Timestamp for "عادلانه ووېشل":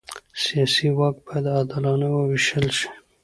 1.55-2.67